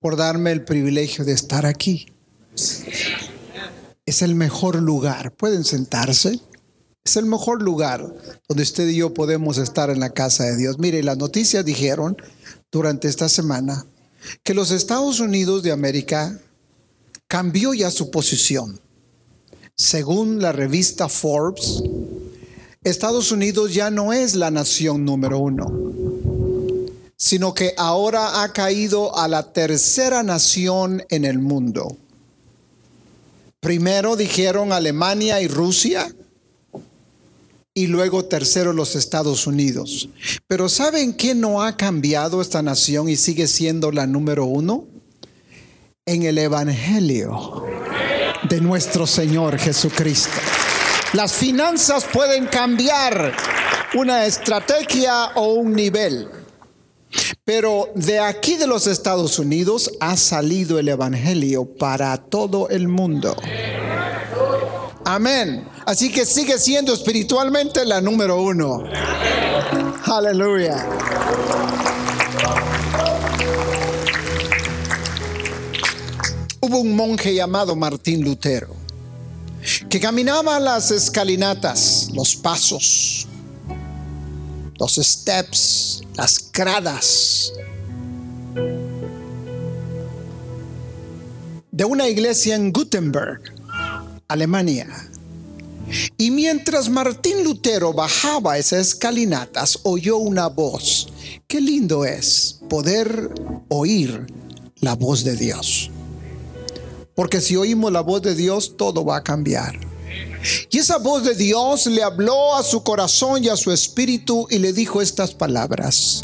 por 0.00 0.16
darme 0.16 0.52
el 0.52 0.64
privilegio 0.64 1.24
de 1.24 1.32
estar 1.32 1.66
aquí. 1.66 2.06
Es 4.06 4.22
el 4.22 4.34
mejor 4.34 4.76
lugar. 4.76 5.32
¿Pueden 5.32 5.64
sentarse? 5.64 6.40
Es 7.04 7.16
el 7.16 7.26
mejor 7.26 7.62
lugar 7.62 8.14
donde 8.48 8.62
usted 8.62 8.88
y 8.88 8.96
yo 8.96 9.14
podemos 9.14 9.58
estar 9.58 9.90
en 9.90 10.00
la 10.00 10.10
casa 10.10 10.44
de 10.44 10.56
Dios. 10.56 10.78
Mire, 10.78 11.02
las 11.02 11.16
noticias 11.16 11.64
dijeron 11.64 12.16
durante 12.70 13.08
esta 13.08 13.28
semana 13.28 13.86
que 14.42 14.54
los 14.54 14.70
Estados 14.70 15.20
Unidos 15.20 15.62
de 15.62 15.72
América 15.72 16.38
cambió 17.26 17.74
ya 17.74 17.90
su 17.90 18.10
posición. 18.10 18.80
Según 19.76 20.42
la 20.42 20.52
revista 20.52 21.08
Forbes, 21.08 21.82
Estados 22.82 23.32
Unidos 23.32 23.74
ya 23.74 23.90
no 23.90 24.12
es 24.12 24.34
la 24.34 24.50
nación 24.50 25.04
número 25.04 25.38
uno, 25.38 25.87
sino 27.18 27.52
que 27.52 27.74
ahora 27.76 28.42
ha 28.42 28.52
caído 28.52 29.18
a 29.18 29.28
la 29.28 29.52
tercera 29.52 30.22
nación 30.22 31.04
en 31.10 31.24
el 31.24 31.40
mundo. 31.40 31.96
Primero 33.60 34.16
dijeron 34.16 34.72
Alemania 34.72 35.42
y 35.42 35.48
Rusia, 35.48 36.08
y 37.74 37.86
luego 37.86 38.24
tercero 38.24 38.72
los 38.72 38.96
Estados 38.96 39.46
Unidos. 39.46 40.08
Pero 40.48 40.68
¿saben 40.68 41.12
qué 41.12 41.34
no 41.34 41.62
ha 41.62 41.76
cambiado 41.76 42.40
esta 42.40 42.62
nación 42.62 43.08
y 43.08 43.16
sigue 43.16 43.46
siendo 43.46 43.92
la 43.92 44.06
número 44.06 44.46
uno? 44.46 44.84
En 46.04 46.22
el 46.24 46.38
Evangelio 46.38 47.64
de 48.48 48.60
nuestro 48.60 49.06
Señor 49.06 49.58
Jesucristo. 49.58 50.40
Las 51.12 51.34
finanzas 51.34 52.04
pueden 52.12 52.46
cambiar 52.46 53.34
una 53.94 54.26
estrategia 54.26 55.26
o 55.36 55.52
un 55.54 55.72
nivel. 55.72 56.37
Pero 57.48 57.88
de 57.94 58.20
aquí 58.20 58.56
de 58.56 58.66
los 58.66 58.86
Estados 58.86 59.38
Unidos 59.38 59.90
ha 60.00 60.18
salido 60.18 60.78
el 60.78 60.86
Evangelio 60.86 61.64
para 61.64 62.14
todo 62.18 62.68
el 62.68 62.88
mundo. 62.88 63.34
Amén. 65.06 65.66
Así 65.86 66.12
que 66.12 66.26
sigue 66.26 66.58
siendo 66.58 66.92
espiritualmente 66.92 67.86
la 67.86 68.02
número 68.02 68.42
uno. 68.42 68.84
Aleluya. 70.04 70.86
Hubo 76.60 76.80
un 76.80 76.94
monje 76.94 77.34
llamado 77.34 77.74
Martín 77.74 78.24
Lutero 78.24 78.76
que 79.88 80.00
caminaba 80.00 80.60
las 80.60 80.90
escalinatas, 80.90 82.10
los 82.12 82.36
pasos, 82.36 83.27
los 84.78 84.94
steps, 84.96 86.02
las 86.16 86.50
gradas 86.52 87.52
de 91.78 91.84
una 91.84 92.08
iglesia 92.08 92.56
en 92.56 92.72
Gutenberg, 92.72 93.40
Alemania. 94.26 94.88
Y 96.16 96.30
mientras 96.30 96.88
Martín 96.88 97.44
Lutero 97.44 97.92
bajaba 97.92 98.58
esas 98.58 98.88
escalinatas, 98.88 99.78
oyó 99.84 100.16
una 100.18 100.48
voz. 100.48 101.08
Qué 101.46 101.60
lindo 101.60 102.04
es 102.04 102.60
poder 102.68 103.30
oír 103.68 104.26
la 104.80 104.94
voz 104.94 105.24
de 105.24 105.36
Dios. 105.36 105.90
Porque 107.14 107.40
si 107.40 107.56
oímos 107.56 107.92
la 107.92 108.00
voz 108.00 108.22
de 108.22 108.34
Dios, 108.34 108.76
todo 108.76 109.04
va 109.04 109.18
a 109.18 109.24
cambiar. 109.24 109.78
Y 110.70 110.78
esa 110.78 110.98
voz 110.98 111.24
de 111.24 111.34
Dios 111.34 111.86
le 111.86 112.02
habló 112.02 112.54
a 112.54 112.62
su 112.62 112.82
corazón 112.82 113.42
y 113.42 113.48
a 113.48 113.56
su 113.56 113.72
espíritu 113.72 114.46
y 114.50 114.58
le 114.58 114.72
dijo 114.72 115.02
estas 115.02 115.34
palabras. 115.34 116.22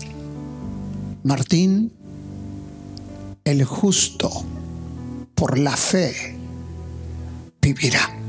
Martín, 1.22 1.92
el 3.44 3.64
justo 3.64 4.30
por 5.34 5.58
la 5.58 5.76
fe 5.76 6.36
vivirá. 7.60 8.20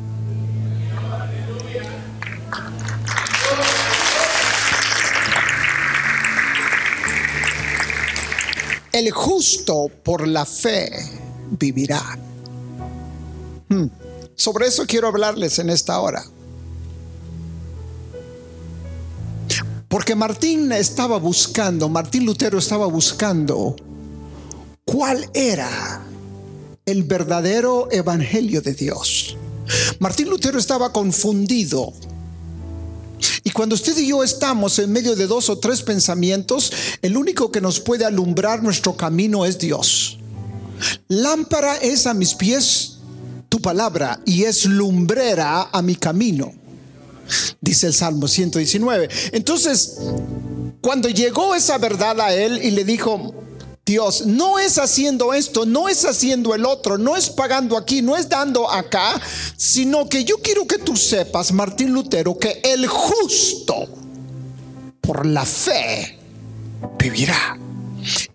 El 8.92 9.12
justo 9.12 9.90
por 10.04 10.26
la 10.26 10.46
fe 10.46 10.90
vivirá. 11.52 12.02
Hmm. 13.68 13.88
Sobre 14.36 14.68
eso 14.68 14.86
quiero 14.86 15.08
hablarles 15.08 15.60
en 15.60 15.70
esta 15.70 16.00
hora. 16.00 16.26
Porque 19.88 20.16
Martín 20.16 20.72
estaba 20.72 21.18
buscando, 21.18 21.88
Martín 21.88 22.26
Lutero 22.26 22.58
estaba 22.58 22.86
buscando 22.88 23.76
cuál 24.84 25.30
era 25.34 26.02
el 26.86 27.04
verdadero 27.04 27.88
evangelio 27.92 28.62
de 28.62 28.74
Dios. 28.74 29.38
Martín 30.00 30.30
Lutero 30.30 30.60
estaba 30.60 30.92
confundido 30.92 31.94
y 33.44 33.52
cuando 33.52 33.76
usted 33.76 33.98
y 33.98 34.08
yo 34.08 34.24
estamos 34.24 34.80
en 34.80 34.92
medio 34.92 35.16
de 35.16 35.28
dos 35.28 35.50
o 35.50 35.60
tres 35.60 35.82
pensamientos, 35.82 36.72
el 37.02 37.16
único 37.16 37.52
que 37.52 37.62
nos 37.62 37.80
puede 37.80 38.04
alumbrar 38.04 38.64
nuestro 38.64 38.98
camino 38.98 39.46
es 39.46 39.60
Dios. 39.60 40.18
Lámpara 41.08 41.78
es 41.78 42.08
a 42.08 42.14
mis 42.14 42.34
pies 42.34 42.95
tu 43.56 43.62
palabra 43.62 44.20
y 44.26 44.44
es 44.44 44.66
lumbrera 44.66 45.70
a 45.72 45.82
mi 45.82 45.96
camino. 45.96 46.52
Dice 47.62 47.88
el 47.88 47.94
Salmo 47.94 48.28
119. 48.28 49.08
Entonces, 49.32 49.96
cuando 50.82 51.08
llegó 51.08 51.56
esa 51.56 51.78
verdad 51.78 52.20
a 52.20 52.36
él 52.36 52.60
y 52.62 52.72
le 52.72 52.84
dijo, 52.84 53.34
Dios 53.86 54.26
no 54.26 54.60
es 54.60 54.78
haciendo 54.78 55.34
esto, 55.34 55.66
no 55.66 55.88
es 55.88 56.04
haciendo 56.04 56.54
el 56.54 56.66
otro, 56.66 56.98
no 56.98 57.16
es 57.16 57.30
pagando 57.30 57.78
aquí, 57.78 58.02
no 58.02 58.18
es 58.18 58.28
dando 58.28 58.70
acá, 58.70 59.22
sino 59.56 60.10
que 60.10 60.26
yo 60.26 60.40
quiero 60.40 60.68
que 60.68 60.80
tú 60.80 60.98
sepas, 60.98 61.54
Martín 61.54 61.94
Lutero, 61.94 62.38
que 62.38 62.60
el 62.62 62.88
justo 62.88 63.88
por 65.00 65.26
la 65.26 65.46
fe 65.46 66.20
vivirá. 67.00 67.58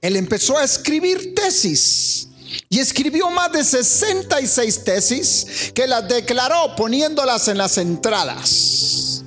Él 0.00 0.16
empezó 0.16 0.56
a 0.56 0.64
escribir 0.64 1.34
tesis 1.34 2.29
y 2.68 2.78
escribió 2.78 3.30
más 3.30 3.52
de 3.52 3.64
66 3.64 4.84
tesis 4.84 5.72
que 5.74 5.86
las 5.86 6.08
declaró 6.08 6.74
poniéndolas 6.76 7.48
en 7.48 7.58
las 7.58 7.78
entradas 7.78 9.24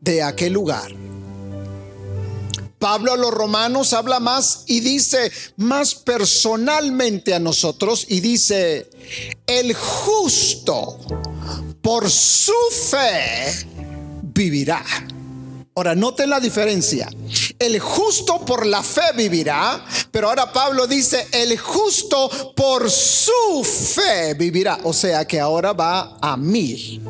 de 0.00 0.22
aquel 0.22 0.52
lugar. 0.52 0.98
Pablo 2.78 3.12
a 3.12 3.16
los 3.16 3.32
romanos 3.32 3.92
habla 3.92 4.20
más 4.20 4.62
y 4.66 4.80
dice 4.80 5.32
más 5.56 5.96
personalmente 5.96 7.34
a 7.34 7.40
nosotros 7.40 8.06
y 8.08 8.20
dice, 8.20 8.88
el 9.46 9.74
justo 9.74 10.98
por 11.82 12.08
su 12.08 12.52
fe 12.90 13.66
vivirá. 14.22 14.84
Ahora, 15.78 15.94
noten 15.94 16.28
la 16.28 16.40
diferencia. 16.40 17.08
El 17.56 17.78
justo 17.78 18.44
por 18.44 18.66
la 18.66 18.82
fe 18.82 19.12
vivirá, 19.16 19.86
pero 20.10 20.28
ahora 20.28 20.52
Pablo 20.52 20.88
dice, 20.88 21.28
el 21.30 21.56
justo 21.56 22.52
por 22.56 22.90
su 22.90 23.62
fe 23.62 24.34
vivirá. 24.34 24.80
O 24.82 24.92
sea 24.92 25.24
que 25.24 25.38
ahora 25.38 25.74
va 25.74 26.18
a 26.20 26.36
mí, 26.36 27.00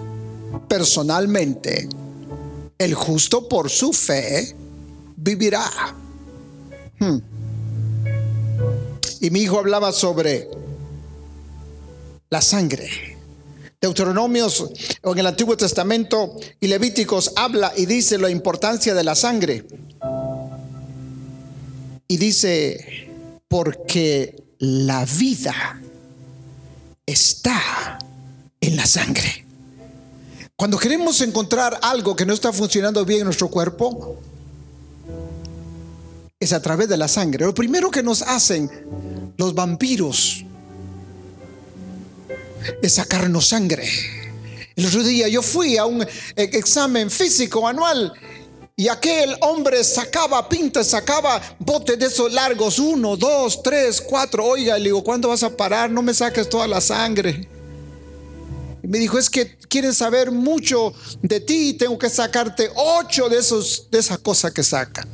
personalmente. 0.69 1.89
El 2.77 2.93
justo 2.93 3.49
por 3.49 3.71
su 3.71 3.95
fe 3.95 4.55
vivirá. 5.17 5.65
Hmm. 6.99 7.21
Y 9.23 9.31
mi 9.31 9.41
hijo 9.41 9.61
hablaba 9.61 9.93
sobre 9.93 10.47
la 12.29 12.43
sangre. 12.43 13.18
Deuteronomios 13.81 14.71
en 15.03 15.19
el 15.19 15.27
Antiguo 15.27 15.57
Testamento 15.57 16.37
y 16.61 16.67
Levíticos 16.67 17.33
habla 17.37 17.73
y 17.77 17.87
dice 17.87 18.19
la 18.19 18.29
importancia 18.29 18.95
de 18.95 19.05
la 19.05 19.15
sangre. 19.15 19.65
Y 22.09 22.17
dice, 22.17 23.09
porque 23.47 24.35
la 24.59 25.05
vida 25.05 25.81
está 27.07 27.99
en 28.61 28.77
la 28.77 28.87
sangre. 28.87 29.45
Cuando 30.57 30.77
queremos 30.77 31.21
encontrar 31.21 31.79
algo 31.83 32.17
que 32.17 32.27
no 32.27 32.35
está 32.35 32.53
funcionando 32.53 33.05
bien 33.05 33.21
en 33.21 33.27
nuestro 33.27 33.49
cuerpo, 33.49 34.19
es 36.41 36.53
a 36.53 36.61
través 36.61 36.89
de 36.89 36.97
la 36.97 37.07
sangre. 37.07 37.47
Lo 37.47 37.55
primero 37.55 37.91
que 37.91 38.03
nos 38.03 38.23
hacen 38.23 38.69
los 39.37 39.55
vampiros 39.55 40.45
es 42.83 42.95
sacarnos 42.95 43.49
sangre. 43.49 43.89
El 44.77 44.87
otro 44.87 45.03
día 45.03 45.27
yo 45.29 45.43
fui 45.43 45.77
a 45.77 45.87
un 45.87 46.07
examen 46.37 47.11
físico 47.11 47.67
anual 47.67 48.13
y 48.77 48.87
aquel 48.87 49.37
hombre 49.41 49.83
sacaba 49.83 50.49
pintas, 50.49 50.87
sacaba 50.87 51.43
botes 51.59 51.99
de 51.99 52.07
esos 52.07 52.33
largos, 52.33 52.79
uno, 52.79 53.17
dos, 53.17 53.61
tres, 53.61 54.01
cuatro. 54.01 54.45
Oiga, 54.45 54.79
le 54.79 54.85
digo, 54.85 55.03
¿cuándo 55.03 55.31
vas 55.31 55.43
a 55.43 55.57
parar? 55.57 55.91
No 55.91 56.01
me 56.01 56.15
saques 56.15 56.49
toda 56.49 56.69
la 56.69 56.81
sangre. 56.81 57.49
Y 58.81 58.87
me 58.87 58.99
dijo, 58.99 59.19
es 59.19 59.29
que 59.29 59.59
quieren 59.69 59.93
saber 59.93 60.31
mucho 60.31 60.95
de 61.23 61.41
ti, 61.41 61.75
tengo 61.75 61.99
que 61.99 62.09
sacarte 62.09 62.71
ocho 62.77 63.29
de, 63.29 63.39
esos, 63.39 63.91
de 63.91 63.99
esas 63.99 64.19
cosas 64.19 64.53
que 64.53 64.63
sacan. 64.63 65.09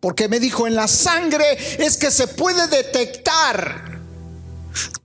Porque 0.00 0.28
me 0.28 0.40
dijo, 0.40 0.66
en 0.66 0.74
la 0.74 0.88
sangre 0.88 1.46
es 1.78 1.96
que 1.96 2.10
se 2.10 2.26
puede 2.26 2.66
detectar 2.66 3.89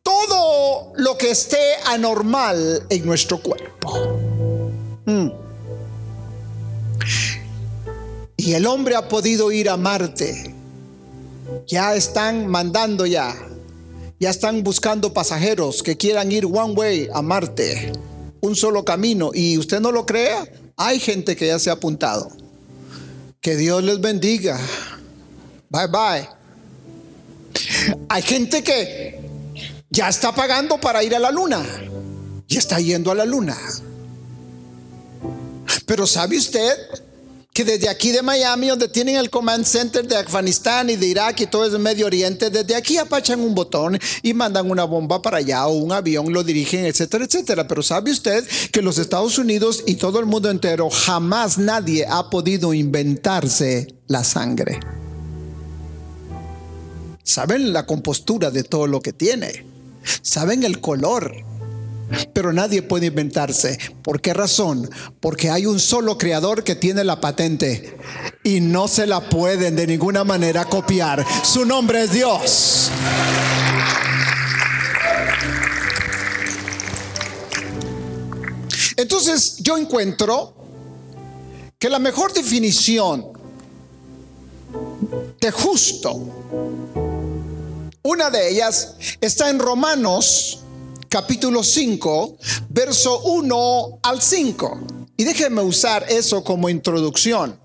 todo 0.04 0.94
lo 0.96 1.18
que 1.18 1.32
esté 1.32 1.76
anormal 1.86 2.86
en 2.90 3.06
nuestro 3.06 3.40
cuerpo. 3.40 4.20
Mm. 5.06 5.30
Y 8.38 8.54
el 8.54 8.66
hombre 8.68 8.96
ha 8.96 9.08
podido 9.08 9.52
ir 9.52 9.70
a 9.70 9.78
Marte. 9.78 10.54
Ya 11.68 11.96
están 11.96 12.48
mandando 12.48 13.06
ya. 13.06 13.36
Ya 14.20 14.30
están 14.30 14.64
buscando 14.64 15.14
pasajeros 15.14 15.84
que 15.84 15.98
quieran 15.98 16.32
ir 16.32 16.46
one 16.46 16.74
way 16.74 17.10
a 17.14 17.22
Marte. 17.22 17.92
Un 18.42 18.56
solo 18.56 18.86
camino. 18.86 19.32
Y 19.34 19.58
usted 19.58 19.80
no 19.80 19.92
lo 19.92 20.06
crea, 20.06 20.48
hay 20.78 21.00
gente 21.00 21.36
que 21.36 21.48
ya 21.48 21.60
se 21.60 21.70
ha 21.70 21.74
apuntado. 21.74 22.30
Que 23.42 23.56
Dios 23.56 23.84
les 23.84 24.00
bendiga. 24.00 24.60
Bye 25.70 25.88
bye. 25.88 26.30
Hay 28.10 28.22
gente 28.22 28.64
que 28.64 29.25
ya 29.96 30.10
está 30.10 30.36
pagando 30.36 30.78
para 30.78 31.04
ir 31.04 31.16
a 31.16 31.20
la 31.20 31.32
luna. 31.32 31.66
Y 32.48 32.58
está 32.58 32.80
yendo 32.80 33.12
a 33.12 33.16
la 33.16 33.26
luna. 33.26 33.58
Pero 35.86 36.06
¿sabe 36.06 36.38
usted 36.38 36.74
que 37.54 37.64
desde 37.64 37.88
aquí 37.88 38.12
de 38.12 38.22
Miami, 38.22 38.68
donde 38.68 38.90
tienen 38.90 39.16
el 39.16 39.30
Command 39.30 39.64
Center 39.64 40.06
de 40.06 40.18
Afganistán 40.18 40.90
y 40.90 40.98
de 40.98 41.08
Irak 41.08 41.40
y 41.40 41.46
todo 41.48 41.66
el 41.66 41.80
Medio 41.80 42.08
Oriente, 42.08 42.50
desde 42.50 42.76
aquí 42.76 42.98
apachan 42.98 43.40
un 43.40 43.56
botón 43.56 43.98
y 44.22 44.34
mandan 44.34 44.70
una 44.70 44.84
bomba 44.84 45.22
para 45.22 45.38
allá 45.38 45.66
o 45.66 45.76
un 45.76 45.94
avión, 45.94 46.34
lo 46.34 46.44
dirigen, 46.44 46.86
etcétera, 46.86 47.24
etcétera. 47.24 47.66
Pero 47.66 47.82
¿sabe 47.82 48.12
usted 48.12 48.46
que 48.74 48.82
los 48.82 48.98
Estados 48.98 49.38
Unidos 49.38 49.84
y 49.88 49.96
todo 49.96 50.20
el 50.20 50.26
mundo 50.26 50.50
entero 50.50 50.90
jamás 50.90 51.58
nadie 51.58 52.06
ha 52.06 52.30
podido 52.30 52.74
inventarse 52.74 53.96
la 54.08 54.26
sangre? 54.26 54.82
Saben 57.24 57.72
la 57.72 57.86
compostura 57.86 58.52
de 58.52 58.64
todo 58.64 58.88
lo 58.88 59.00
que 59.00 59.14
tiene. 59.14 59.75
Saben 60.22 60.63
el 60.63 60.80
color 60.80 61.46
pero 62.34 62.54
nadie 62.54 62.81
puede 62.81 63.07
inventarse. 63.07 63.78
¿Por 64.02 64.22
qué 64.22 64.34
razón? 64.34 64.90
Porque 65.19 65.50
hay 65.50 65.66
un 65.66 65.80
solo 65.80 66.18
creador 66.18 66.63
que 66.63 66.75
tiene 66.75 67.04
la 67.04 67.19
patente 67.19 67.98
y 68.44 68.60
no 68.62 68.88
se 68.88 69.07
la 69.07 69.28
pueden 69.30 69.75
de 69.75 69.88
ninguna 69.88 70.24
manera 70.24 70.66
copiar. 70.66 71.25
Su 71.44 71.66
nombre 71.66 72.04
es 72.04 72.12
Dios. 72.12 72.92
Entonces 78.98 79.58
yo 79.60 79.78
encuentro 79.78 80.54
que 81.78 81.90
la 81.90 82.00
mejor 82.00 82.34
definición 82.34 83.25
de 85.42 85.51
justo, 85.51 86.19
una 88.06 88.30
de 88.30 88.52
ellas 88.52 88.94
está 89.19 89.50
en 89.50 89.57
Romanos 89.57 90.60
capítulo 91.10 91.63
5, 91.63 92.38
verso 92.69 93.19
1 93.22 94.00
al 94.04 94.22
5. 94.22 94.80
Y 95.18 95.24
déjenme 95.24 95.63
usar 95.63 96.06
eso 96.07 96.44
como 96.44 96.69
introducción 96.69 97.57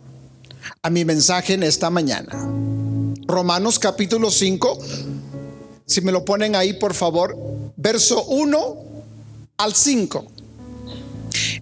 a 0.81 0.89
mi 0.89 1.05
mensaje 1.05 1.53
en 1.53 1.63
esta 1.63 1.91
mañana. 1.91 2.33
Romanos 3.27 3.79
capítulo 3.79 4.31
5, 4.31 4.79
si 5.85 6.01
me 6.01 6.11
lo 6.11 6.25
ponen 6.25 6.57
ahí 6.57 6.73
por 6.73 6.95
favor, 6.95 7.37
verso 7.77 8.25
1 8.25 8.77
al 9.59 9.75
5. 9.75 10.27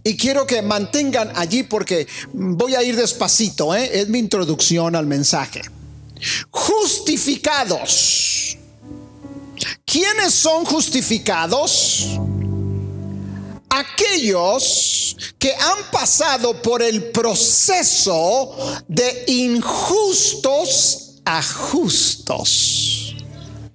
Y 0.05 0.17
quiero 0.17 0.47
que 0.47 0.63
mantengan 0.63 1.33
allí 1.35 1.65
porque 1.65 2.07
voy 2.33 2.77
a 2.77 2.85
ir 2.85 2.95
despacito, 2.95 3.75
¿eh? 3.75 3.91
es 4.01 4.09
mi 4.09 4.21
introducción 4.21 4.95
al 4.95 5.07
mensaje. 5.07 5.63
Justificados 6.53 8.38
¿Quiénes 9.91 10.35
son 10.35 10.67
justificados? 10.67 12.19
Aquellos 13.71 15.17
que 15.39 15.55
han 15.55 15.91
pasado 15.91 16.61
por 16.61 16.83
el 16.83 17.05
proceso 17.05 18.55
de 18.87 19.25
injustos 19.29 21.15
a 21.25 21.43
justos 21.43 23.15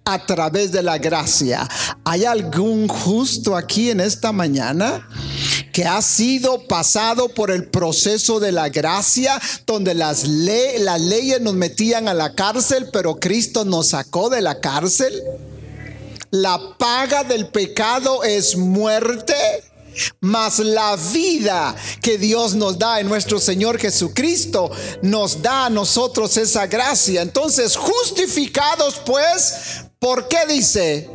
a 0.05 0.23
través 0.23 0.71
de 0.71 0.83
la 0.83 0.99
gracia. 0.99 1.67
¿Hay 2.03 2.25
algún 2.25 2.87
justo 2.87 3.55
aquí 3.55 3.89
en 3.89 3.99
esta 3.99 4.31
mañana? 4.31 5.09
que 5.71 5.85
ha 5.85 6.03
sido 6.03 6.67
pasado 6.67 7.29
por 7.29 7.49
el 7.49 7.67
proceso 7.67 8.39
de 8.39 8.51
la 8.51 8.69
gracia, 8.69 9.41
donde 9.65 9.95
las, 9.95 10.27
las 10.27 11.01
leyes 11.01 11.41
nos 11.41 11.55
metían 11.55 12.07
a 12.07 12.13
la 12.13 12.35
cárcel, 12.35 12.89
pero 12.93 13.19
Cristo 13.19 13.65
nos 13.65 13.87
sacó 13.87 14.29
de 14.29 14.41
la 14.41 14.59
cárcel. 14.59 15.23
La 16.33 16.59
paga 16.79 17.23
del 17.23 17.49
pecado 17.49 18.23
es 18.23 18.57
muerte, 18.57 19.35
mas 20.19 20.57
la 20.57 20.95
vida 21.13 21.75
que 22.01 22.17
Dios 22.17 22.55
nos 22.55 22.79
da 22.79 22.99
en 22.99 23.07
nuestro 23.07 23.39
Señor 23.39 23.77
Jesucristo 23.77 24.71
nos 25.03 25.43
da 25.43 25.67
a 25.67 25.69
nosotros 25.69 26.35
esa 26.37 26.65
gracia. 26.65 27.21
Entonces, 27.21 27.75
justificados 27.75 28.99
pues, 29.05 29.83
¿por 29.99 30.27
qué 30.27 30.39
dice? 30.49 31.07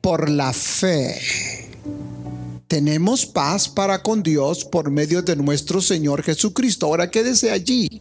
Por 0.00 0.30
la 0.30 0.54
fe. 0.54 1.20
Tenemos 2.66 3.26
paz 3.26 3.68
para 3.68 4.02
con 4.02 4.22
Dios 4.22 4.64
por 4.64 4.90
medio 4.90 5.20
de 5.20 5.36
nuestro 5.36 5.82
Señor 5.82 6.22
Jesucristo. 6.22 6.86
Ahora 6.86 7.10
quédese 7.10 7.50
allí. 7.50 8.00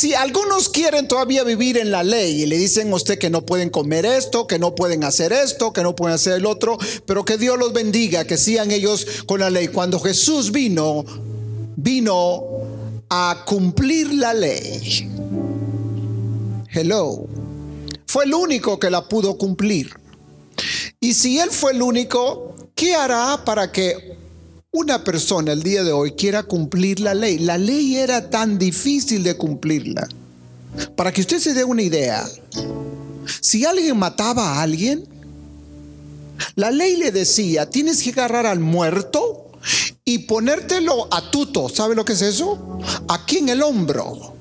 Si 0.00 0.14
algunos 0.14 0.70
quieren 0.70 1.08
todavía 1.08 1.44
vivir 1.44 1.76
en 1.76 1.90
la 1.90 2.02
ley 2.02 2.40
y 2.40 2.46
le 2.46 2.56
dicen 2.56 2.90
a 2.90 2.96
usted 2.96 3.18
que 3.18 3.28
no 3.28 3.44
pueden 3.44 3.68
comer 3.68 4.06
esto, 4.06 4.46
que 4.46 4.58
no 4.58 4.74
pueden 4.74 5.04
hacer 5.04 5.30
esto, 5.30 5.74
que 5.74 5.82
no 5.82 5.94
pueden 5.94 6.14
hacer 6.14 6.32
el 6.32 6.46
otro, 6.46 6.78
pero 7.04 7.26
que 7.26 7.36
Dios 7.36 7.58
los 7.58 7.74
bendiga, 7.74 8.24
que 8.24 8.38
sigan 8.38 8.70
ellos 8.70 9.06
con 9.26 9.40
la 9.40 9.50
ley. 9.50 9.68
Cuando 9.68 10.00
Jesús 10.00 10.52
vino, 10.52 11.04
vino 11.76 12.44
a 13.10 13.44
cumplir 13.44 14.14
la 14.14 14.32
ley. 14.32 15.06
Hello. 16.72 17.26
Fue 18.06 18.24
el 18.24 18.32
único 18.32 18.80
que 18.80 18.88
la 18.88 19.06
pudo 19.06 19.36
cumplir. 19.36 19.92
Y 20.98 21.12
si 21.12 21.38
Él 21.38 21.50
fue 21.50 21.72
el 21.72 21.82
único, 21.82 22.54
¿qué 22.74 22.94
hará 22.94 23.44
para 23.44 23.70
que 23.70 24.16
una 24.72 25.02
persona 25.02 25.52
el 25.52 25.62
día 25.62 25.82
de 25.82 25.92
hoy 25.92 26.12
quiera 26.12 26.44
cumplir 26.44 27.00
la 27.00 27.14
ley. 27.14 27.38
La 27.38 27.58
ley 27.58 27.96
era 27.96 28.30
tan 28.30 28.58
difícil 28.58 29.24
de 29.24 29.36
cumplirla. 29.36 30.08
Para 30.96 31.12
que 31.12 31.22
usted 31.22 31.40
se 31.40 31.54
dé 31.54 31.64
una 31.64 31.82
idea, 31.82 32.24
si 33.40 33.64
alguien 33.64 33.98
mataba 33.98 34.52
a 34.52 34.62
alguien, 34.62 35.08
la 36.54 36.70
ley 36.70 36.96
le 36.96 37.10
decía, 37.10 37.68
tienes 37.68 38.02
que 38.02 38.10
agarrar 38.10 38.46
al 38.46 38.60
muerto 38.60 39.50
y 40.04 40.18
ponértelo 40.20 41.12
a 41.12 41.30
tuto. 41.30 41.68
¿Sabe 41.68 41.96
lo 41.96 42.04
que 42.04 42.12
es 42.12 42.22
eso? 42.22 42.78
Aquí 43.08 43.38
en 43.38 43.48
el 43.48 43.62
hombro. 43.62 44.34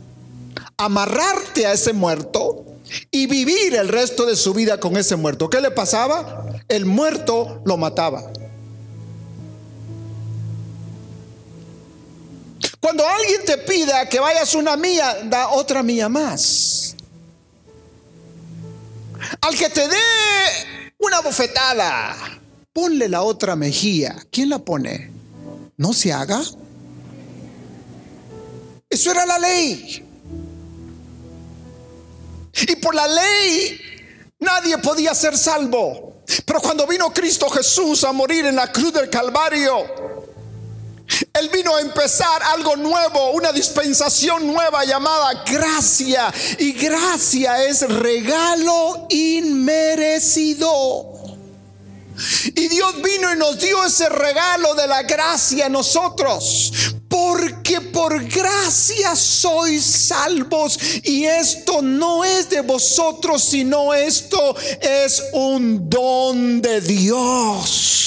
Amarrarte 0.77 1.65
a 1.65 1.73
ese 1.73 1.91
muerto 1.91 2.65
y 3.11 3.25
vivir 3.25 3.75
el 3.75 3.87
resto 3.87 4.25
de 4.25 4.35
su 4.35 4.53
vida 4.53 4.79
con 4.79 4.95
ese 4.95 5.15
muerto. 5.15 5.49
¿Qué 5.49 5.59
le 5.59 5.71
pasaba? 5.71 6.45
El 6.67 6.85
muerto 6.85 7.61
lo 7.65 7.77
mataba. 7.77 8.31
Cuando 12.79 13.07
alguien 13.07 13.43
te 13.45 13.57
pida 13.57 14.07
que 14.07 14.19
vayas 14.19 14.55
una 14.55 14.77
mía, 14.77 15.17
da 15.25 15.49
otra 15.49 15.83
mía 15.83 16.07
más. 16.07 16.95
Al 19.41 19.55
que 19.55 19.69
te 19.69 19.87
dé 19.87 19.97
una 20.97 21.19
bofetada, 21.19 22.15
ponle 22.71 23.09
la 23.09 23.21
otra 23.21 23.55
mejilla. 23.55 24.15
¿Quién 24.31 24.49
la 24.49 24.59
pone? 24.59 25.11
¿No 25.77 25.93
se 25.93 26.13
haga? 26.13 26.41
Eso 28.89 29.11
era 29.11 29.25
la 29.25 29.39
ley. 29.39 30.05
Y 32.67 32.75
por 32.77 32.95
la 32.95 33.07
ley 33.07 33.79
nadie 34.39 34.77
podía 34.77 35.13
ser 35.13 35.37
salvo. 35.37 36.23
Pero 36.45 36.61
cuando 36.61 36.87
vino 36.87 37.11
Cristo 37.11 37.49
Jesús 37.49 38.03
a 38.03 38.11
morir 38.11 38.45
en 38.45 38.55
la 38.55 38.71
cruz 38.71 38.93
del 38.93 39.09
Calvario, 39.09 40.08
él 41.39 41.49
vino 41.49 41.75
a 41.75 41.81
empezar 41.81 42.43
algo 42.43 42.75
nuevo, 42.75 43.31
una 43.31 43.51
dispensación 43.51 44.45
nueva 44.47 44.85
llamada 44.85 45.43
gracia. 45.45 46.31
Y 46.57 46.73
gracia 46.73 47.63
es 47.65 47.81
regalo 47.81 49.07
inmerecido. 49.09 50.59
Y 52.53 52.67
Dios 52.67 53.01
vino 53.01 53.33
y 53.33 53.37
nos 53.37 53.57
dio 53.59 53.85
ese 53.85 54.09
regalo 54.09 54.75
de 54.75 54.87
la 54.87 55.03
gracia 55.03 55.67
a 55.67 55.69
nosotros. 55.69 56.73
Porque 57.07 57.79
por 57.81 58.23
gracia 58.25 59.15
sois 59.15 59.83
salvos. 59.83 60.77
Y 61.03 61.25
esto 61.25 61.81
no 61.81 62.23
es 62.25 62.49
de 62.49 62.61
vosotros, 62.61 63.43
sino 63.43 63.93
esto 63.93 64.55
es 64.81 65.23
un 65.33 65.89
don 65.89 66.61
de 66.61 66.81
Dios. 66.81 67.99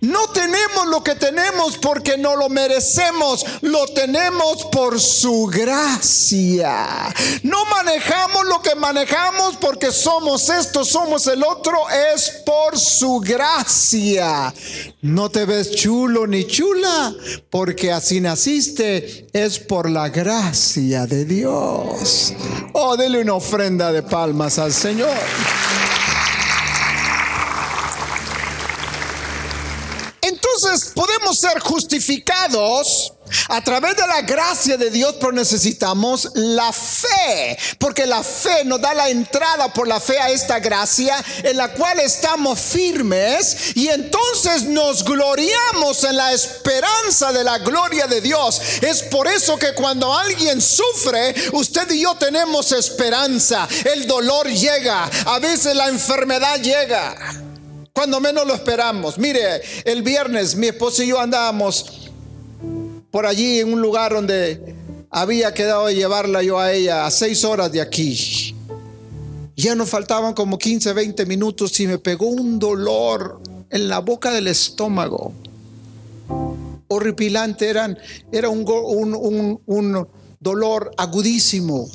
No 0.00 0.28
tenemos 0.30 0.86
lo 0.86 1.04
que 1.04 1.14
tenemos 1.14 1.76
porque 1.76 2.16
no 2.16 2.34
lo 2.34 2.48
merecemos, 2.48 3.44
lo 3.60 3.86
tenemos 3.88 4.64
por 4.72 4.98
su 4.98 5.46
gracia. 5.46 7.14
No 7.42 7.66
manejamos 7.66 8.46
lo 8.46 8.62
que 8.62 8.74
manejamos 8.74 9.56
porque 9.58 9.92
somos 9.92 10.48
esto, 10.48 10.86
somos 10.86 11.26
el 11.26 11.42
otro, 11.42 11.78
es 12.14 12.30
por 12.46 12.78
su 12.78 13.20
gracia. 13.20 14.54
No 15.02 15.30
te 15.30 15.44
ves 15.44 15.72
chulo 15.72 16.26
ni 16.26 16.46
chula 16.46 17.14
porque 17.50 17.92
así 17.92 18.20
naciste, 18.20 19.26
es 19.34 19.58
por 19.58 19.90
la 19.90 20.08
gracia 20.08 21.06
de 21.06 21.26
Dios. 21.26 22.32
Oh, 22.72 22.96
dele 22.96 23.20
una 23.20 23.34
ofrenda 23.34 23.92
de 23.92 24.02
palmas 24.02 24.58
al 24.58 24.72
Señor. 24.72 25.16
Ser 31.38 31.58
justificados 31.60 33.12
a 33.48 33.62
través 33.62 33.96
de 33.96 34.06
la 34.06 34.22
gracia 34.22 34.76
de 34.76 34.90
Dios, 34.90 35.16
pero 35.20 35.32
necesitamos 35.32 36.28
la 36.34 36.72
fe, 36.72 37.58
porque 37.78 38.06
la 38.06 38.22
fe 38.22 38.64
nos 38.64 38.80
da 38.80 38.94
la 38.94 39.08
entrada 39.08 39.72
por 39.72 39.86
la 39.86 40.00
fe 40.00 40.18
a 40.18 40.30
esta 40.30 40.58
gracia 40.58 41.16
en 41.42 41.56
la 41.56 41.72
cual 41.72 42.00
estamos 42.00 42.58
firmes 42.58 43.76
y 43.76 43.88
entonces 43.88 44.64
nos 44.64 45.04
gloriamos 45.04 46.04
en 46.04 46.16
la 46.16 46.32
esperanza 46.32 47.32
de 47.32 47.44
la 47.44 47.58
gloria 47.58 48.06
de 48.06 48.20
Dios. 48.20 48.60
Es 48.80 49.02
por 49.04 49.28
eso 49.28 49.56
que 49.56 49.74
cuando 49.74 50.16
alguien 50.16 50.60
sufre, 50.60 51.34
usted 51.52 51.90
y 51.90 52.02
yo 52.02 52.14
tenemos 52.16 52.72
esperanza. 52.72 53.68
El 53.92 54.06
dolor 54.06 54.48
llega, 54.48 55.08
a 55.26 55.38
veces 55.38 55.74
la 55.74 55.88
enfermedad 55.88 56.60
llega 56.60 57.49
cuando 57.92 58.20
menos 58.20 58.46
lo 58.46 58.54
esperamos. 58.54 59.18
Mire, 59.18 59.60
el 59.84 60.02
viernes 60.02 60.56
mi 60.56 60.68
esposo 60.68 61.02
y 61.02 61.08
yo 61.08 61.20
andábamos 61.20 62.10
por 63.10 63.26
allí 63.26 63.60
en 63.60 63.72
un 63.72 63.80
lugar 63.80 64.12
donde 64.12 64.76
había 65.10 65.52
quedado 65.52 65.86
de 65.86 65.94
llevarla 65.96 66.42
yo 66.42 66.58
a 66.58 66.72
ella 66.72 67.06
a 67.06 67.10
seis 67.10 67.44
horas 67.44 67.72
de 67.72 67.80
aquí. 67.80 68.54
Ya 69.56 69.74
nos 69.74 69.90
faltaban 69.90 70.32
como 70.32 70.56
15, 70.56 70.92
20 70.92 71.26
minutos 71.26 71.78
y 71.80 71.86
me 71.86 71.98
pegó 71.98 72.26
un 72.26 72.58
dolor 72.58 73.40
en 73.68 73.88
la 73.88 73.98
boca 73.98 74.32
del 74.32 74.46
estómago. 74.46 75.32
Horripilante, 76.88 77.68
eran, 77.68 77.98
era 78.32 78.48
un, 78.48 78.64
un, 78.66 79.60
un 79.66 80.08
dolor 80.38 80.92
agudísimo. 80.96 81.88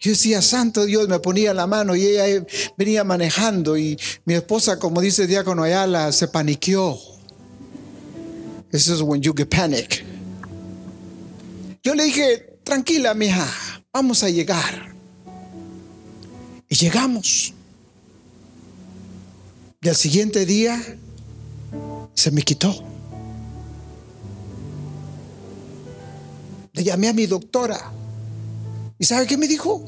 Yo 0.00 0.12
decía, 0.12 0.40
Santo 0.40 0.86
Dios, 0.86 1.08
me 1.08 1.18
ponía 1.18 1.52
la 1.52 1.66
mano 1.66 1.94
y 1.94 2.06
ella 2.06 2.42
venía 2.78 3.04
manejando 3.04 3.76
y 3.76 3.98
mi 4.24 4.32
esposa, 4.32 4.78
como 4.78 5.02
dice 5.02 5.26
diácono 5.26 5.62
Ayala, 5.62 6.10
se 6.12 6.26
paniqueó. 6.26 6.98
This 8.70 8.88
is 8.88 9.02
when 9.02 9.20
you 9.20 9.34
get 9.36 9.50
panic. 9.50 10.02
Yo 11.82 11.94
le 11.94 12.04
dije, 12.04 12.58
tranquila, 12.64 13.12
mija, 13.12 13.46
vamos 13.92 14.22
a 14.22 14.30
llegar. 14.30 14.94
Y 16.68 16.76
llegamos. 16.76 17.52
Y 19.82 19.88
al 19.88 19.96
siguiente 19.96 20.46
día 20.46 20.80
se 22.14 22.30
me 22.30 22.40
quitó. 22.42 22.74
Le 26.72 26.84
llamé 26.84 27.08
a 27.08 27.12
mi 27.12 27.26
doctora. 27.26 27.99
¿Y 29.00 29.06
sabe 29.06 29.26
qué 29.26 29.38
me 29.38 29.48
dijo? 29.48 29.82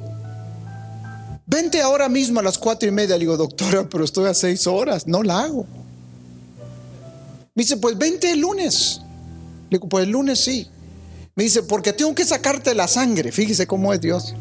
Vente 1.45 1.83
ahora 1.83 2.09
mismo 2.09 2.41
a 2.41 2.43
las 2.43 2.57
cuatro 2.57 2.89
y 2.89 2.93
media. 2.93 3.15
Le 3.17 3.21
digo, 3.21 3.37
doctora, 3.37 3.87
pero 3.87 4.05
estoy 4.05 4.27
a 4.27 4.33
seis 4.33 4.67
horas, 4.67 5.07
no 5.07 5.23
la 5.23 5.41
hago. 5.41 5.67
Me 7.55 7.63
dice, 7.63 7.77
pues 7.77 7.99
vente 7.99 8.33
el 8.33 8.41
lunes. 8.41 9.03
Le 9.69 9.77
digo, 9.77 9.87
pues 9.87 10.05
el 10.05 10.11
lunes 10.13 10.41
sí. 10.41 10.67
Me 11.35 11.45
dice, 11.45 11.63
porque 11.63 11.93
tengo 11.93 12.15
que 12.15 12.25
sacarte 12.25 12.75
la 12.75 12.89
sangre. 12.89 13.33
Fíjese 13.33 13.67
cómo 13.67 13.93
es 13.93 14.01
Dios. 14.01 14.35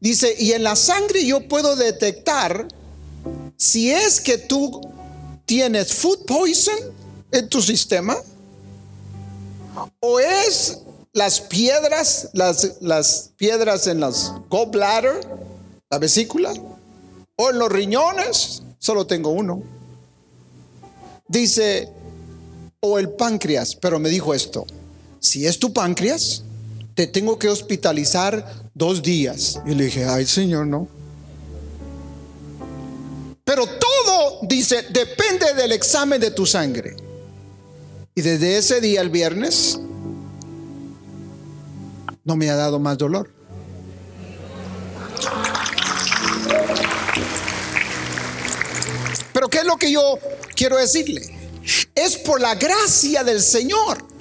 Dice, 0.00 0.34
y 0.38 0.52
en 0.52 0.62
la 0.62 0.74
sangre 0.74 1.26
yo 1.26 1.46
puedo 1.46 1.76
detectar 1.76 2.66
si 3.58 3.90
es 3.90 4.22
que 4.22 4.38
tú 4.38 4.80
tienes 5.44 5.92
food 5.92 6.24
poison 6.24 6.78
en 7.30 7.46
tu 7.50 7.60
sistema 7.60 8.16
o 10.00 10.18
es 10.18 10.78
las 11.14 11.40
piedras, 11.40 12.28
las, 12.32 12.72
las 12.80 13.30
piedras 13.36 13.86
en 13.86 14.00
las 14.00 14.32
gallbladder, 14.50 15.20
la 15.88 15.98
vesícula, 15.98 16.52
o 17.36 17.50
en 17.50 17.58
los 17.58 17.70
riñones, 17.70 18.62
solo 18.78 19.06
tengo 19.06 19.30
uno. 19.30 19.62
Dice, 21.28 21.88
o 22.80 22.98
el 22.98 23.10
páncreas, 23.10 23.76
pero 23.76 23.98
me 23.98 24.08
dijo 24.08 24.34
esto, 24.34 24.66
si 25.20 25.46
es 25.46 25.58
tu 25.58 25.72
páncreas, 25.72 26.42
te 26.94 27.06
tengo 27.06 27.38
que 27.38 27.48
hospitalizar 27.48 28.70
dos 28.74 29.02
días. 29.02 29.60
Y 29.66 29.74
le 29.74 29.84
dije, 29.84 30.04
ay 30.04 30.26
Señor, 30.26 30.66
no. 30.66 30.88
Pero 33.44 33.66
todo, 33.66 34.40
dice, 34.42 34.82
depende 34.90 35.54
del 35.54 35.72
examen 35.72 36.20
de 36.20 36.32
tu 36.32 36.44
sangre. 36.44 36.96
Y 38.16 38.22
desde 38.22 38.58
ese 38.58 38.80
día, 38.80 39.00
el 39.00 39.10
viernes, 39.10 39.78
no 42.24 42.36
me 42.36 42.50
ha 42.50 42.56
dado 42.56 42.78
más 42.78 42.98
dolor. 42.98 43.30
Pero 49.32 49.48
¿qué 49.48 49.58
es 49.58 49.64
lo 49.64 49.76
que 49.76 49.92
yo 49.92 50.18
quiero 50.54 50.76
decirle? 50.76 51.22
Es 51.94 52.16
por 52.18 52.40
la 52.40 52.54
gracia 52.54 53.24
del 53.24 53.40
Señor. 53.42 54.13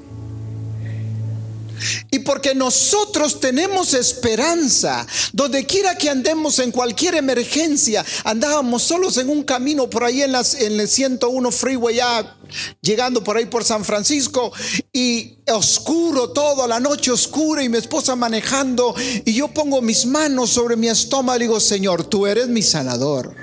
Y 2.14 2.20
porque 2.20 2.54
nosotros 2.54 3.40
tenemos 3.40 3.96
esperanza, 3.96 5.08
donde 5.32 5.66
quiera 5.66 5.96
que 5.96 6.12
andemos 6.12 6.60
en 6.60 6.72
cualquier 6.72 7.16
emergencia, 7.16 8.06
andábamos 8.24 8.84
solos 8.84 9.18
en 9.18 9.30
un 9.30 9.42
camino 9.42 9.90
por 9.90 10.04
ahí 10.04 10.22
en, 10.22 10.32
las, 10.32 10.54
en 10.54 10.80
el 10.80 10.88
101 10.88 11.50
Freeway, 11.50 12.00
llegando 12.82 13.24
por 13.24 13.38
ahí 13.38 13.48
por 13.48 13.64
San 13.64 13.84
Francisco, 13.84 14.54
y 14.94 15.40
oscuro 15.52 16.30
todo, 16.30 16.68
la 16.68 16.80
noche 16.80 17.10
oscura, 17.10 17.64
y 17.64 17.70
mi 17.70 17.80
esposa 17.80 18.16
manejando, 18.16 18.94
y 19.26 19.34
yo 19.34 19.48
pongo 19.48 19.82
mis 19.82 20.06
manos 20.06 20.52
sobre 20.52 20.76
mi 20.76 20.90
estómago 20.90 21.38
y 21.38 21.42
digo, 21.42 21.60
Señor, 21.60 22.04
tú 22.04 22.28
eres 22.28 22.48
mi 22.48 22.62
sanador. 22.62 23.36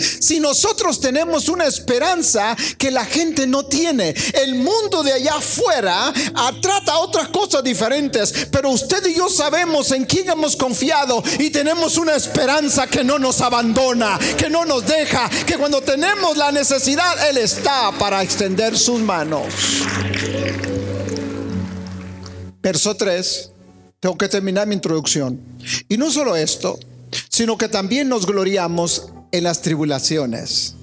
Si 0.00 0.40
nosotros 0.40 1.00
tenemos 1.00 1.48
una 1.48 1.66
esperanza 1.66 2.56
que 2.78 2.90
la 2.90 3.04
gente 3.04 3.46
no 3.46 3.64
tiene, 3.66 4.14
el 4.34 4.54
mundo 4.54 5.02
de 5.02 5.12
allá 5.12 5.34
afuera 5.36 6.12
trata 6.60 6.98
otras 6.98 7.28
cosas 7.28 7.62
diferentes, 7.62 8.48
pero 8.50 8.70
usted 8.70 9.04
y 9.06 9.14
yo 9.14 9.28
sabemos 9.28 9.90
en 9.92 10.04
quién 10.04 10.28
hemos 10.30 10.56
confiado 10.56 11.22
y 11.38 11.50
tenemos 11.50 11.96
una 11.96 12.14
esperanza 12.14 12.86
que 12.86 13.04
no 13.04 13.18
nos 13.18 13.40
abandona, 13.40 14.18
que 14.36 14.50
no 14.50 14.64
nos 14.64 14.86
deja, 14.86 15.28
que 15.46 15.56
cuando 15.56 15.80
tenemos 15.80 16.36
la 16.36 16.52
necesidad, 16.52 17.28
Él 17.28 17.38
está 17.38 17.92
para 17.98 18.22
extender 18.22 18.76
sus 18.76 19.00
manos. 19.00 19.46
Verso 22.62 22.94
3, 22.94 23.52
tengo 24.00 24.18
que 24.18 24.28
terminar 24.28 24.66
mi 24.66 24.74
introducción. 24.74 25.40
Y 25.88 25.96
no 25.96 26.10
solo 26.10 26.36
esto, 26.36 26.78
sino 27.28 27.56
que 27.56 27.68
también 27.68 28.08
nos 28.08 28.26
gloriamos 28.26 29.08
en 29.32 29.44
las 29.44 29.62
tribulaciones. 29.62 30.74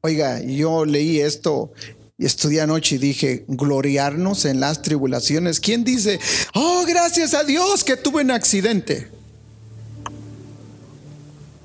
Oiga, 0.00 0.42
yo 0.42 0.84
leí 0.84 1.20
esto 1.20 1.72
y 2.18 2.26
estudié 2.26 2.60
anoche 2.60 2.96
y 2.96 2.98
dije, 2.98 3.44
gloriarnos 3.48 4.44
en 4.44 4.60
las 4.60 4.82
tribulaciones. 4.82 5.60
¿Quién 5.60 5.82
dice, 5.84 6.20
oh, 6.54 6.84
gracias 6.86 7.34
a 7.34 7.44
Dios 7.44 7.84
que 7.84 7.96
tuve 7.96 8.22
un 8.22 8.30
accidente? 8.30 9.08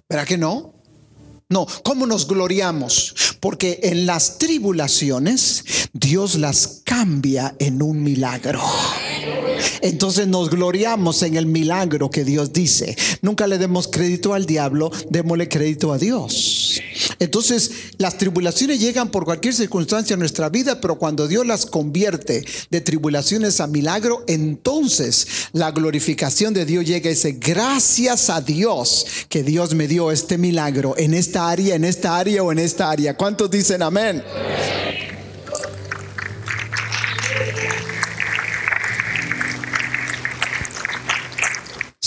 ¿Verdad 0.09 0.25
que 0.25 0.37
no? 0.37 0.73
No, 1.49 1.67
¿cómo 1.83 2.05
nos 2.05 2.27
gloriamos? 2.27 3.37
Porque 3.39 3.79
en 3.83 4.05
las 4.05 4.37
tribulaciones 4.37 5.63
Dios 5.93 6.35
las 6.35 6.81
cambia 6.83 7.55
en 7.59 7.81
un 7.81 8.03
milagro. 8.03 8.61
Entonces 9.81 10.27
nos 10.27 10.49
gloriamos 10.49 11.23
en 11.23 11.35
el 11.35 11.45
milagro 11.45 12.09
que 12.09 12.23
Dios 12.23 12.53
dice. 12.53 12.95
Nunca 13.21 13.47
le 13.47 13.57
demos 13.57 13.87
crédito 13.87 14.33
al 14.33 14.45
diablo, 14.45 14.91
démosle 15.09 15.47
crédito 15.47 15.91
a 15.91 15.97
Dios. 15.97 16.81
Entonces 17.19 17.71
las 17.97 18.17
tribulaciones 18.17 18.79
llegan 18.79 19.09
por 19.11 19.25
cualquier 19.25 19.53
circunstancia 19.53 20.13
en 20.13 20.19
nuestra 20.19 20.49
vida, 20.49 20.79
pero 20.81 20.97
cuando 20.97 21.27
Dios 21.27 21.45
las 21.45 21.65
convierte 21.65 22.45
de 22.69 22.81
tribulaciones 22.81 23.59
a 23.59 23.67
milagro, 23.67 24.23
entonces 24.27 25.27
la 25.53 25.71
glorificación 25.71 26.53
de 26.53 26.65
Dios 26.65 26.85
llega 26.85 27.09
y 27.09 27.13
dice, 27.13 27.37
gracias 27.39 28.29
a 28.29 28.41
Dios 28.41 29.05
que 29.27 29.43
Dios 29.43 29.75
me 29.75 29.87
dio 29.87 30.11
este 30.11 30.37
milagro 30.37 30.95
en 30.97 31.13
esta 31.13 31.49
área, 31.49 31.75
en 31.75 31.85
esta 31.85 32.17
área 32.17 32.43
o 32.43 32.51
en 32.51 32.59
esta 32.59 32.89
área. 32.89 33.15
¿Cuántos 33.15 33.49
dicen 33.51 33.81
amén? 33.81 34.23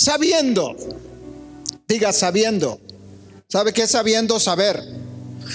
Sabiendo, 0.03 0.75
diga 1.87 2.13
sabiendo. 2.13 2.81
¿Sabe 3.49 3.73
qué 3.73 3.83
es 3.83 3.93
sabiendo? 3.93 4.41
Saber. 4.41 4.83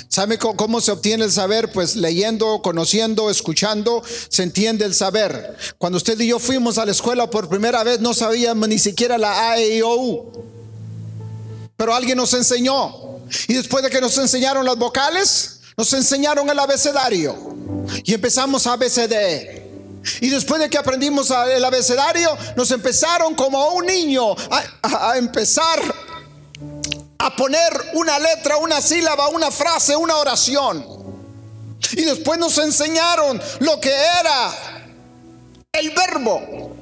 ¿Sabe 0.07 0.37
cómo 0.37 0.79
se 0.79 0.93
obtiene 0.93 1.25
el 1.25 1.33
saber? 1.33 1.69
Pues 1.73 1.97
leyendo, 1.97 2.61
conociendo, 2.61 3.29
escuchando, 3.29 4.01
se 4.29 4.43
entiende 4.43 4.85
el 4.85 4.93
saber. 4.93 5.57
Cuando 5.77 5.97
usted 5.97 6.17
y 6.21 6.27
yo 6.27 6.39
fuimos 6.39 6.77
a 6.77 6.85
la 6.85 6.93
escuela 6.93 7.29
por 7.29 7.49
primera 7.49 7.83
vez 7.83 7.99
no 7.99 8.13
sabíamos 8.13 8.69
ni 8.69 8.79
siquiera 8.79 9.17
la 9.17 9.51
A, 9.51 9.59
E, 9.59 9.83
O, 9.83 9.95
U. 9.95 10.31
Pero 11.75 11.93
alguien 11.93 12.15
nos 12.15 12.33
enseñó. 12.33 13.19
Y 13.49 13.55
después 13.55 13.83
de 13.83 13.89
que 13.89 13.99
nos 13.99 14.17
enseñaron 14.17 14.65
las 14.65 14.77
vocales, 14.77 15.59
nos 15.75 15.91
enseñaron 15.91 16.49
el 16.49 16.57
abecedario. 16.57 17.35
Y 18.05 18.13
empezamos 18.13 18.65
a 18.65 18.73
ABCD. 18.73 19.56
Y 20.21 20.29
después 20.29 20.61
de 20.61 20.69
que 20.69 20.77
aprendimos 20.77 21.31
el 21.31 21.63
abecedario, 21.63 22.37
nos 22.55 22.71
empezaron 22.71 23.35
como 23.35 23.73
un 23.73 23.85
niño 23.85 24.31
a, 24.31 25.11
a 25.11 25.17
empezar 25.17 25.79
a 27.19 27.35
poner 27.35 27.91
una 27.93 28.19
letra, 28.19 28.57
una 28.57 28.81
sílaba, 28.81 29.29
una 29.29 29.51
frase, 29.51 29.95
una 29.95 30.17
oración. 30.17 30.85
Y 31.93 32.03
después 32.03 32.39
nos 32.39 32.57
enseñaron 32.57 33.41
lo 33.59 33.79
que 33.79 33.91
era 33.91 34.53
el 35.71 35.91
verbo. 35.91 36.75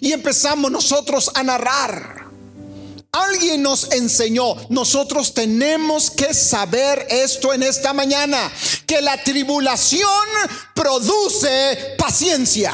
Y 0.00 0.12
empezamos 0.12 0.70
nosotros 0.70 1.30
a 1.34 1.42
narrar. 1.42 2.25
Alguien 3.16 3.62
nos 3.62 3.92
enseñó, 3.92 4.56
nosotros 4.68 5.32
tenemos 5.32 6.10
que 6.10 6.34
saber 6.34 7.06
esto 7.08 7.54
en 7.54 7.62
esta 7.62 7.94
mañana, 7.94 8.52
que 8.86 9.00
la 9.00 9.22
tribulación 9.22 10.08
produce 10.74 11.94
paciencia. 11.96 12.72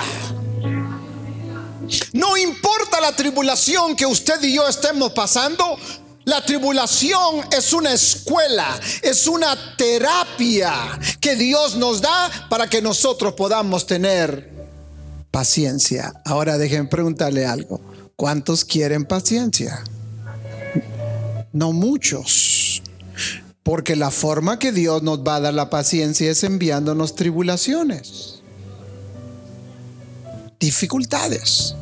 No 2.12 2.36
importa 2.36 3.00
la 3.00 3.14
tribulación 3.14 3.94
que 3.94 4.04
usted 4.04 4.42
y 4.42 4.54
yo 4.54 4.66
estemos 4.66 5.12
pasando, 5.12 5.78
la 6.24 6.44
tribulación 6.44 7.44
es 7.56 7.72
una 7.72 7.92
escuela, 7.92 8.80
es 9.02 9.28
una 9.28 9.76
terapia 9.76 10.98
que 11.20 11.36
Dios 11.36 11.76
nos 11.76 12.00
da 12.00 12.48
para 12.48 12.68
que 12.68 12.82
nosotros 12.82 13.34
podamos 13.34 13.86
tener 13.86 14.50
paciencia. 15.30 16.12
Ahora 16.24 16.58
dejen 16.58 16.88
preguntarle 16.88 17.46
algo. 17.46 17.80
¿Cuántos 18.16 18.64
quieren 18.64 19.04
paciencia? 19.04 19.82
No 21.52 21.72
muchos. 21.72 22.82
Porque 23.62 23.94
la 23.94 24.10
forma 24.10 24.58
que 24.58 24.72
Dios 24.72 25.02
nos 25.02 25.20
va 25.20 25.36
a 25.36 25.40
dar 25.40 25.54
la 25.54 25.70
paciencia 25.70 26.30
es 26.30 26.42
enviándonos 26.42 27.14
tribulaciones, 27.14 28.42
dificultades. 30.58 31.76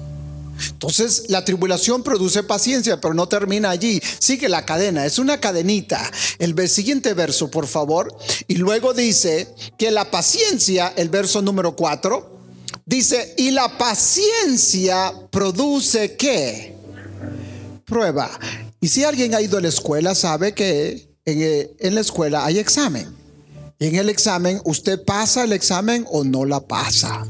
Entonces, 0.68 1.24
la 1.28 1.44
tribulación 1.44 2.02
produce 2.02 2.42
paciencia, 2.42 3.00
pero 3.00 3.14
no 3.14 3.28
termina 3.28 3.70
allí. 3.70 4.00
Sigue 4.18 4.48
la 4.48 4.66
cadena, 4.66 5.06
es 5.06 5.18
una 5.18 5.40
cadenita. 5.40 5.98
El 6.38 6.68
siguiente 6.68 7.14
verso, 7.14 7.50
por 7.50 7.66
favor. 7.66 8.14
Y 8.46 8.56
luego 8.56 8.92
dice 8.92 9.48
que 9.78 9.90
la 9.90 10.10
paciencia, 10.10 10.92
el 10.96 11.08
verso 11.08 11.40
número 11.40 11.74
4, 11.76 12.40
dice, 12.84 13.34
y 13.38 13.52
la 13.52 13.78
paciencia 13.78 15.14
produce 15.30 16.16
qué? 16.16 16.76
Prueba. 17.86 18.30
Y 18.80 18.88
si 18.88 19.04
alguien 19.04 19.34
ha 19.34 19.40
ido 19.40 19.58
a 19.58 19.60
la 19.60 19.68
escuela, 19.68 20.14
sabe 20.14 20.54
que 20.54 21.08
en, 21.24 21.42
eh, 21.42 21.70
en 21.78 21.94
la 21.94 22.00
escuela 22.00 22.44
hay 22.44 22.58
examen. 22.58 23.14
Y 23.78 23.86
en 23.86 23.96
el 23.96 24.08
examen, 24.08 24.60
usted 24.64 25.04
pasa 25.04 25.44
el 25.44 25.52
examen 25.52 26.06
o 26.10 26.24
no 26.24 26.44
la 26.44 26.60
pasa. 26.60 27.26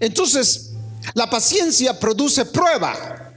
Entonces, 0.00 0.70
la 1.14 1.28
paciencia 1.28 1.98
produce 1.98 2.44
prueba. 2.44 3.32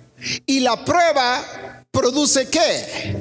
Y 0.46 0.60
la 0.62 0.84
prueba 0.84 1.84
produce 1.92 2.48
qué? 2.48 3.16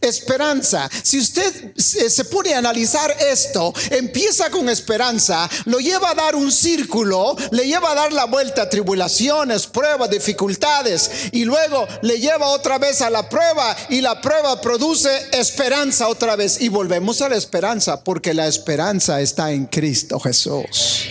Esperanza. 0.00 0.88
Si 1.02 1.18
usted 1.18 1.74
se 1.76 2.24
pone 2.24 2.54
a 2.54 2.58
analizar 2.58 3.14
esto, 3.20 3.72
empieza 3.90 4.50
con 4.50 4.68
esperanza, 4.68 5.48
lo 5.66 5.78
lleva 5.78 6.10
a 6.10 6.14
dar 6.14 6.36
un 6.36 6.50
círculo, 6.52 7.36
le 7.50 7.66
lleva 7.66 7.92
a 7.92 7.94
dar 7.94 8.12
la 8.12 8.26
vuelta 8.26 8.62
a 8.62 8.68
tribulaciones, 8.68 9.66
pruebas, 9.66 10.10
dificultades, 10.10 11.10
y 11.32 11.44
luego 11.44 11.86
le 12.02 12.18
lleva 12.18 12.48
otra 12.48 12.78
vez 12.78 13.00
a 13.02 13.10
la 13.10 13.28
prueba 13.28 13.76
y 13.88 14.00
la 14.00 14.20
prueba 14.20 14.60
produce 14.60 15.10
esperanza 15.32 16.08
otra 16.08 16.36
vez. 16.36 16.60
Y 16.60 16.68
volvemos 16.68 17.22
a 17.22 17.28
la 17.28 17.36
esperanza, 17.36 18.02
porque 18.02 18.34
la 18.34 18.46
esperanza 18.46 19.20
está 19.20 19.52
en 19.52 19.66
Cristo 19.66 20.20
Jesús. 20.20 21.06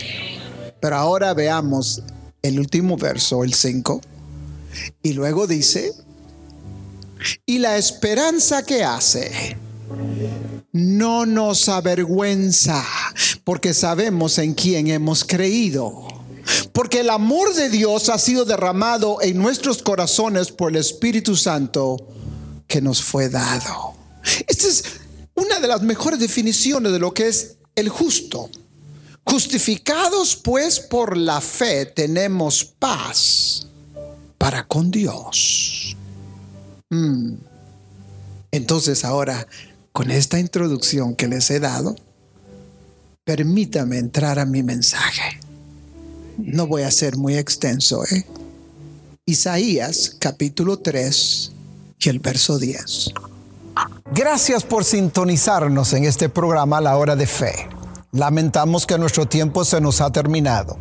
Pero 0.80 0.96
ahora 0.96 1.34
veamos 1.34 2.02
el 2.42 2.58
último 2.58 2.96
verso, 2.96 3.44
el 3.44 3.54
5, 3.54 4.00
y 5.02 5.12
luego 5.12 5.46
dice, 5.46 5.92
y 7.46 7.58
la 7.58 7.76
esperanza 7.76 8.64
que 8.64 8.84
hace 8.84 9.56
no 10.72 11.26
nos 11.26 11.68
avergüenza, 11.68 12.84
porque 13.44 13.74
sabemos 13.74 14.38
en 14.38 14.54
quién 14.54 14.88
hemos 14.88 15.24
creído. 15.24 16.06
Porque 16.72 17.00
el 17.00 17.10
amor 17.10 17.54
de 17.54 17.68
Dios 17.68 18.08
ha 18.08 18.18
sido 18.18 18.44
derramado 18.44 19.18
en 19.20 19.38
nuestros 19.38 19.82
corazones 19.82 20.50
por 20.50 20.70
el 20.70 20.76
Espíritu 20.76 21.36
Santo 21.36 21.96
que 22.66 22.80
nos 22.80 23.02
fue 23.02 23.28
dado. 23.28 23.94
Esta 24.46 24.68
es 24.68 24.84
una 25.34 25.60
de 25.60 25.68
las 25.68 25.82
mejores 25.82 26.20
definiciones 26.20 26.92
de 26.92 26.98
lo 26.98 27.12
que 27.12 27.28
es 27.28 27.56
el 27.74 27.88
justo. 27.88 28.48
Justificados 29.24 30.36
pues 30.36 30.80
por 30.80 31.16
la 31.16 31.40
fe 31.40 31.86
tenemos 31.86 32.64
paz 32.64 33.66
para 34.38 34.66
con 34.66 34.90
Dios. 34.90 35.96
Mm. 36.90 37.34
Entonces 38.50 39.04
ahora, 39.04 39.46
con 39.92 40.10
esta 40.10 40.38
introducción 40.38 41.14
que 41.14 41.28
les 41.28 41.50
he 41.50 41.60
dado, 41.60 41.94
permítame 43.24 43.98
entrar 43.98 44.38
a 44.38 44.44
mi 44.44 44.62
mensaje. 44.62 45.40
No 46.36 46.66
voy 46.66 46.82
a 46.82 46.90
ser 46.90 47.16
muy 47.16 47.36
extenso. 47.36 48.04
¿eh? 48.04 48.26
Isaías 49.24 50.16
capítulo 50.18 50.78
3 50.78 51.52
y 52.00 52.08
el 52.08 52.18
verso 52.18 52.58
10. 52.58 53.12
Gracias 54.12 54.64
por 54.64 54.84
sintonizarnos 54.84 55.92
en 55.92 56.04
este 56.04 56.28
programa 56.28 56.80
La 56.80 56.96
Hora 56.96 57.14
de 57.14 57.26
Fe. 57.26 57.68
Lamentamos 58.10 58.86
que 58.86 58.98
nuestro 58.98 59.26
tiempo 59.26 59.64
se 59.64 59.80
nos 59.80 60.00
ha 60.00 60.10
terminado, 60.10 60.76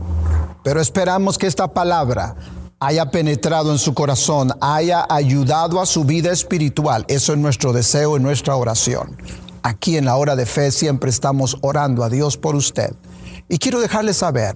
pero 0.63 0.81
esperamos 0.81 1.37
que 1.37 1.45
esta 1.45 1.71
palabra 1.71 2.35
haya 2.79 3.11
penetrado 3.11 3.71
en 3.71 3.77
su 3.77 3.93
corazón, 3.93 4.53
haya 4.61 5.05
ayudado 5.09 5.81
a 5.81 5.85
su 5.85 6.05
vida 6.05 6.31
espiritual. 6.31 7.05
Eso 7.07 7.33
es 7.33 7.39
nuestro 7.39 7.73
deseo 7.73 8.17
y 8.17 8.19
nuestra 8.19 8.55
oración. 8.55 9.17
Aquí 9.63 9.97
en 9.97 10.05
la 10.05 10.15
hora 10.15 10.35
de 10.35 10.45
fe 10.45 10.71
siempre 10.71 11.09
estamos 11.09 11.57
orando 11.61 12.03
a 12.03 12.09
Dios 12.09 12.37
por 12.37 12.55
usted. 12.55 12.93
Y 13.49 13.57
quiero 13.57 13.81
dejarle 13.81 14.13
saber, 14.13 14.55